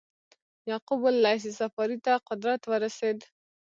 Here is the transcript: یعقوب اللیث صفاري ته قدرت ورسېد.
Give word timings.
یعقوب 0.69 1.01
اللیث 1.11 1.43
صفاري 1.59 1.97
ته 2.05 2.13
قدرت 2.27 2.61
ورسېد. 2.71 3.17